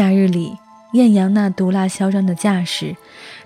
[0.00, 0.56] 夏日里，
[0.92, 2.96] 艳阳那毒辣嚣张的架势，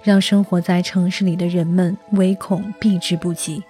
[0.04, 3.60] 让生活在城市里的人们唯恐避之不及。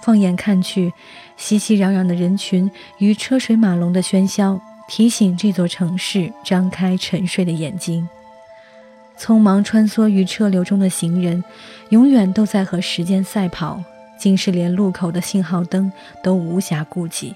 [0.00, 0.92] 放眼看去，
[1.36, 8.08] 熙熙攘攘的人群与车水马龙的喧嚣，提醒这座城市张开沉睡的眼睛。
[9.18, 11.42] 匆忙穿梭于车流中的行人，
[11.88, 13.82] 永远都在和时间赛跑，
[14.16, 15.90] 竟是连路口的信号灯
[16.22, 17.34] 都无暇顾及。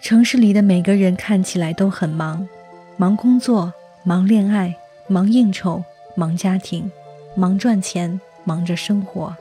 [0.00, 2.48] 城市里的每个人看起来都很忙，
[3.00, 3.72] 忙工作，
[4.02, 5.82] 忙恋爱，忙应酬，
[6.14, 6.92] 忙家庭，
[7.34, 9.34] 忙赚钱，忙着生活。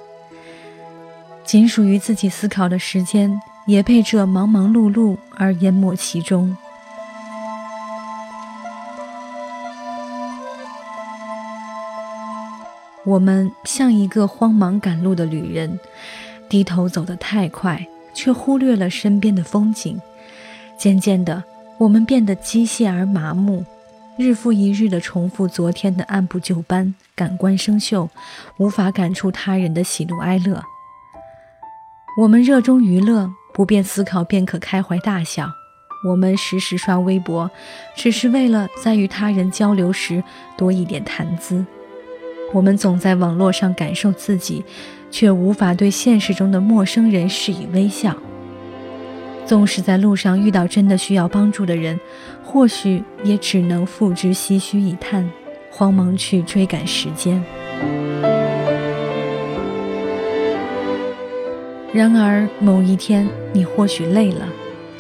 [1.43, 3.37] 仅属于自己思考的时间，
[3.67, 6.55] 也被这忙忙碌碌而淹没其中。
[13.03, 15.77] 我们像一个慌忙赶路的旅人，
[16.47, 19.99] 低头走得太快，却忽略了身边的风景。
[20.77, 21.43] 渐渐的，
[21.79, 23.63] 我们变得机械而麻木，
[24.17, 28.09] 日复一日地重复昨天的按部就班，感官生锈，
[28.57, 30.61] 无法感触他人的喜怒哀乐。
[32.21, 35.49] 我们热衷娱乐，不便思考便可开怀大笑。
[36.09, 37.49] 我们时时刷微博，
[37.95, 40.21] 只是为了在与他人交流时
[40.57, 41.65] 多一点谈资。
[42.53, 44.65] 我们总在网络上感受自己，
[45.09, 48.17] 却无法对现实中的陌生人施以微笑。
[49.49, 51.99] 纵使在路上遇到真的需要帮助的人，
[52.43, 55.27] 或许也只能付之唏嘘以叹，
[55.71, 57.43] 慌忙去追赶时间。
[61.91, 64.47] 然而某一天，你或许累了，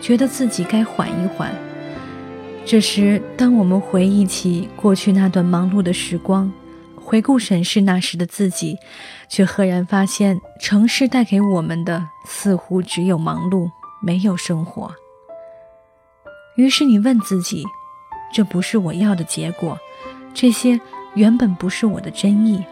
[0.01, 1.53] 觉得自己该缓一缓。
[2.65, 6.51] 这时，当我们回忆起过去那段忙碌的时光，
[6.95, 8.75] 回顾审视那时的自己，
[9.27, 13.69] 却赫然发现，城市带给我们的似乎只有忙碌，
[14.01, 14.93] 没有生活。
[16.55, 17.65] 于是你问自己：
[18.33, 19.77] 这不是我要的结果，
[20.33, 20.79] 这些
[21.15, 22.63] 原本不是我的真意，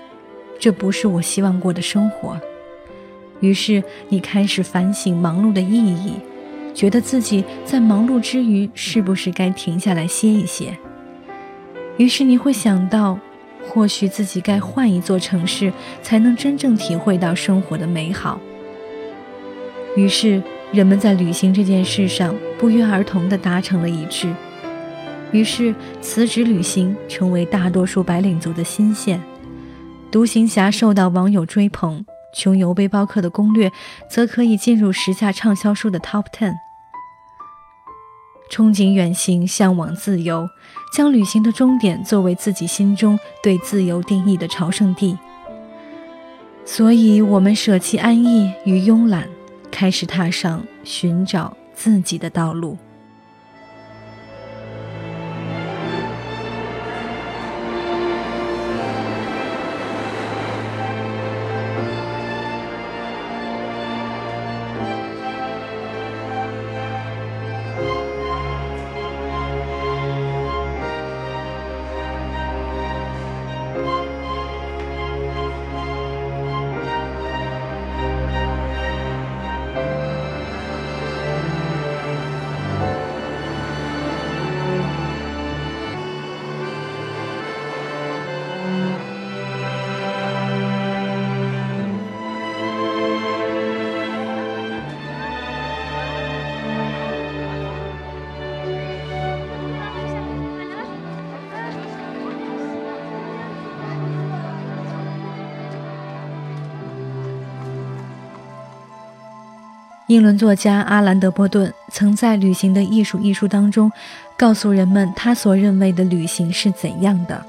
[0.60, 2.40] 这不是我希望过的生活。
[3.40, 6.14] 于是你开始反省忙碌的意义，
[6.74, 10.78] 觉得自己在忙碌之余是不是该停下来歇一歇？
[11.98, 13.18] 于是你会想到，
[13.70, 15.72] 或许自己该换一座城市，
[16.02, 18.40] 才能真正体会到生活的美好。
[19.96, 20.42] 于是
[20.72, 24.34] 人们在旅行这件事上不约而同地达成了一致。
[25.32, 29.22] 于是辞职旅行成为大多数白领族的新线，
[30.10, 32.06] 独行侠受到网友追捧。
[32.34, 33.72] 穷游背包客的攻略，
[34.10, 36.54] 则可以进入时下畅销书的 Top Ten。
[38.52, 40.48] 憧憬远行，向往自由，
[40.94, 45.18] 将旅行的终点作为自己心中对自由定义的朝圣地。
[46.64, 49.28] 所以，我们舍弃安逸与慵懒，
[49.72, 52.78] 开始踏上寻找自己的道路。
[110.08, 113.92] 英伦作家阿兰·德波顿曾在《旅行的艺术》一书当中，
[114.38, 117.46] 告诉人们他所认为的旅行是怎样的。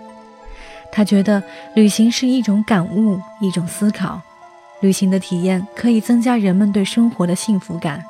[0.90, 1.40] 他觉得
[1.74, 4.20] 旅行是一种感悟，一种思考。
[4.80, 8.04] 旅行的体验可以增加人们对生活的幸福感。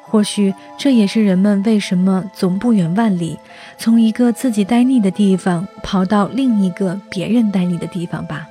[0.00, 3.36] 或许这也是人们为什么总不远万里，
[3.76, 8.46] 从一个自己待腻的地方跑到另一个别人待腻的地方吧。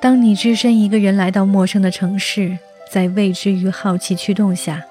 [0.00, 2.58] 当你只身一个人来到陌生的城市，
[2.90, 4.82] 在未知与好奇驱动下，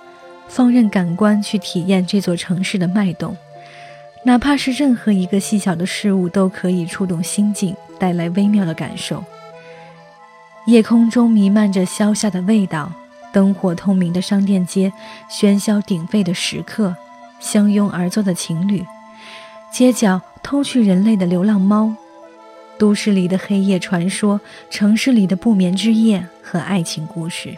[0.48, 3.36] 放任感官去体验这座城市的脉动，
[4.24, 9.22] 哪怕是任何一个细小的事物，都可以触动心境，带来微妙的感受。
[10.66, 12.90] 夜空中弥漫着消夏的味道，
[13.34, 14.94] 灯火通明的商店街，
[15.30, 16.96] 喧嚣鼎沸的时刻，
[17.42, 18.86] 相拥而坐的情侣，
[19.74, 21.94] 街角偷去人类的流浪猫，
[22.78, 27.58] 都市里的黑夜传说，城市里的不眠之夜和爱情故事。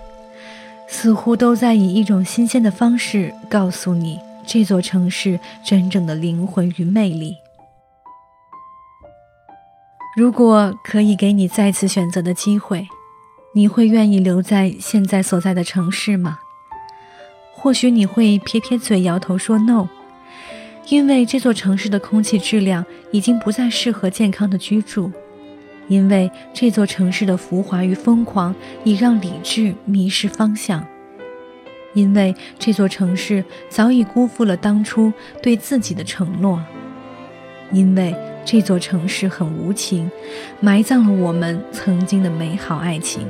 [0.94, 7.38] 似乎都在以一种新鲜的方式告诉你这座城市真正的灵魂与魅力。
[10.18, 12.86] 如果可以给你再次选择的机会，
[13.56, 16.40] 你会愿意留在现在所在的城市吗？
[17.54, 19.88] 或许你会撇撇嘴，摇头说 “no”，
[20.90, 25.10] 因为这座城市的空气质量已经不再适合健康的居住。
[25.88, 30.86] 因为这座城市的浮华与疯狂已让理智迷失方向，
[31.94, 35.12] 因为这座城市早已辜负了当初
[35.44, 36.64] 对自己的承诺，
[37.72, 40.10] 因为这座城市很无情，
[40.60, 43.28] 埋葬了我们曾经的美好爱情。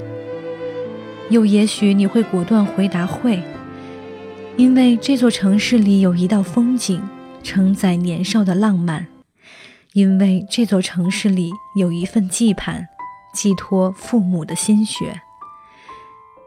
[1.30, 3.42] 又也许你会果断回答会，
[4.58, 7.02] 因为这座城市里有一道风景，
[7.42, 9.08] 承载年少的浪漫。
[9.94, 12.88] 因为这座城市里有一份寄盼，
[13.34, 15.08] 寄托父母的心血；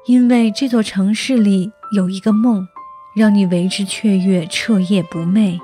[0.07, 2.67] 因为这座城市里有一个梦，
[3.15, 5.61] 让你为之雀跃，彻夜不寐；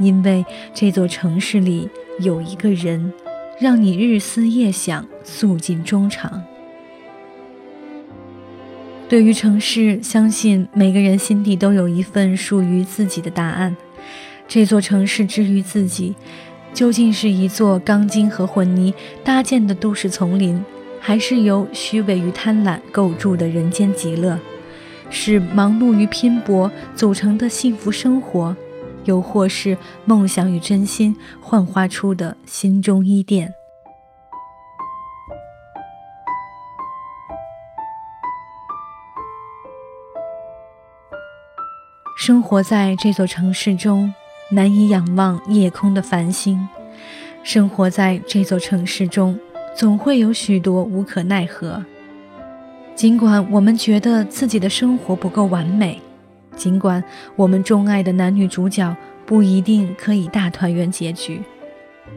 [0.00, 0.44] 因为
[0.74, 1.88] 这座城市里
[2.18, 3.12] 有一个人，
[3.60, 6.42] 让你日思夜想，诉尽衷肠。
[9.08, 13.76] 对于城市，相信每个人心底都有一份属于自己的答案。
[14.48, 16.16] 这座城市之于自己。
[16.72, 20.64] 究竟是一座钢筋和混凝搭建的都市丛林，
[21.00, 24.38] 还是由虚伪与贪婪构筑的人间极乐？
[25.10, 28.56] 是忙碌与拼搏组成的幸福生活，
[29.04, 33.52] 又或是梦想与真心幻化出的心中伊甸？
[42.16, 44.14] 生活在这座城市中。
[44.52, 46.58] 难以仰望夜空的繁星，
[47.44, 49.38] 生活在这座城市中，
[49.76, 51.84] 总会有许多无可奈何。
[52.96, 56.00] 尽管我们觉得自己的生活不够完美，
[56.56, 57.02] 尽管
[57.36, 61.40] 我们钟爱的男女主角不一定可以大团圆结局，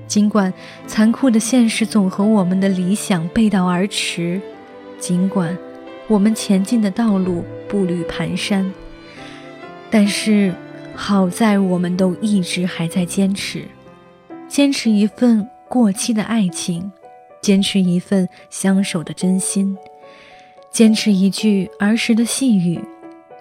[0.08, 0.52] 尽管
[0.88, 4.42] 残酷的现实总和我们的理想背道而驰，
[4.98, 5.56] 尽管
[6.08, 8.66] 我们前进的道路步履蹒跚，
[9.92, 10.52] 但是。
[10.96, 13.68] 好在我们都一直还在坚持，
[14.48, 16.92] 坚持一份过期的爱情，
[17.42, 19.78] 坚持一份相守的真心，
[20.72, 22.80] 坚持一句儿时的细语，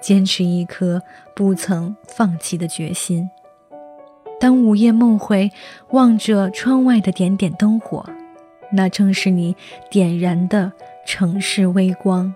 [0.00, 1.02] 坚持一颗
[1.36, 3.30] 不曾放弃的决心。
[4.40, 5.50] 当午夜梦回，
[5.90, 8.04] 望着窗外的点点灯火，
[8.72, 9.54] 那正是你
[9.88, 10.72] 点燃的
[11.06, 12.34] 城市微光。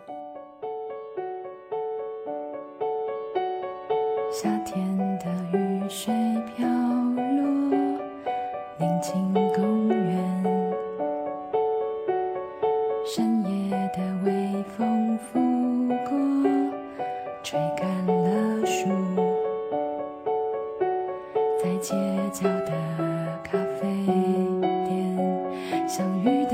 [4.30, 5.05] 夏天。
[5.88, 6.12] 水
[6.56, 7.46] 飘落，
[8.76, 10.44] 宁静公园
[13.04, 15.38] 深夜的微风拂
[16.04, 16.18] 过，
[17.44, 18.88] 吹干了树。
[21.62, 21.94] 在街
[22.32, 22.72] 角的
[23.44, 23.86] 咖啡
[24.88, 26.45] 店相遇。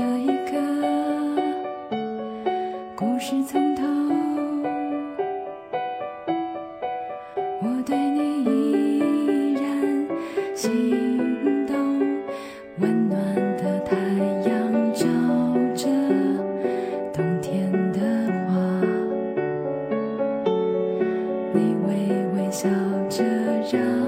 [23.71, 24.02] 让。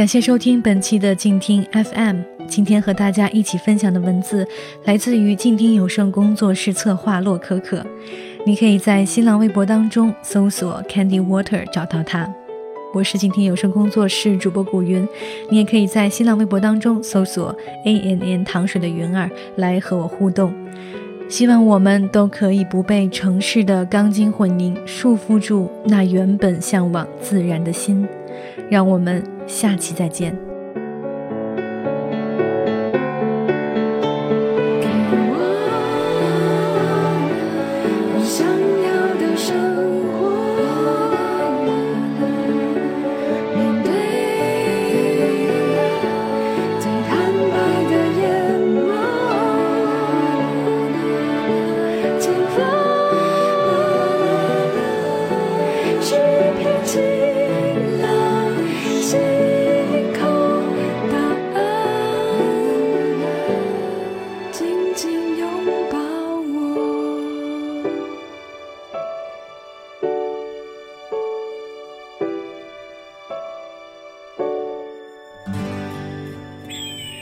[0.00, 2.22] 感谢收听本期的静听 FM。
[2.48, 4.48] 今天和大家一起分享的文字
[4.84, 7.84] 来自于静听有声工作室策划洛可可。
[8.46, 12.26] 你可以在新浪微博当中搜索 Candy Water 找到他。
[12.94, 15.06] 我是静听有声工作室主播古云。
[15.50, 17.54] 你也可以在新浪微博当中搜索
[17.84, 20.54] A N N 糖水的云儿来和我互动。
[21.28, 28.08] 希望我们都可以不被城市的钢筋混凝束缚住那原本向往自然的心。
[28.70, 30.49] 让我们下期再见。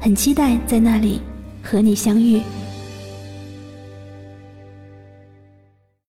[0.00, 1.20] 很期待在那里
[1.62, 2.40] 和你相遇。